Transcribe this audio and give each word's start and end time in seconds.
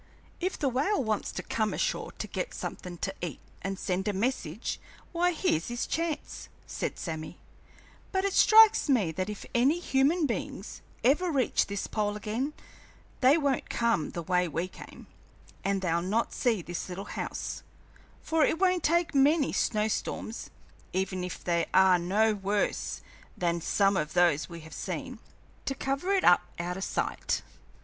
"If 0.39 0.57
the 0.57 0.67
whale 0.67 1.03
wants 1.03 1.31
to 1.33 1.43
come 1.43 1.75
ashore 1.75 2.11
to 2.13 2.25
get 2.25 2.55
somethin' 2.55 2.97
to 3.05 3.13
eat 3.21 3.39
and 3.61 3.77
send 3.77 4.07
a 4.07 4.13
message, 4.13 4.79
why, 5.11 5.31
here's 5.31 5.67
his 5.67 5.85
chance!" 5.85 6.49
said 6.65 6.97
Sammy; 6.97 7.37
"but 8.11 8.25
it 8.25 8.33
strikes 8.33 8.89
me 8.89 9.11
that 9.11 9.29
if 9.29 9.45
any 9.53 9.77
human 9.77 10.25
beings 10.25 10.81
ever 11.03 11.29
reach 11.29 11.67
this 11.67 11.85
pole 11.85 12.15
again, 12.17 12.53
they 13.19 13.37
won't 13.37 13.69
come 13.69 14.09
the 14.09 14.23
way 14.23 14.47
we 14.47 14.67
came, 14.67 15.05
and 15.63 15.83
they'll 15.83 16.01
not 16.01 16.33
see 16.33 16.63
this 16.63 16.89
little 16.89 17.05
house, 17.05 17.61
for 18.23 18.43
it 18.43 18.57
won't 18.57 18.81
take 18.81 19.13
many 19.13 19.53
snow 19.53 19.87
storms 19.87 20.49
even 20.93 21.23
if 21.23 21.43
they 21.43 21.67
are 21.75 21.99
no 21.99 22.33
worse 22.33 23.01
than 23.37 23.61
some 23.61 23.95
of 23.95 24.13
those 24.13 24.49
we 24.49 24.61
have 24.61 24.73
seen 24.73 25.19
to 25.65 25.75
cover 25.75 26.11
it 26.11 26.23
up 26.23 26.41
out 26.57 26.75
o' 26.75 26.79
sight." 26.79 27.43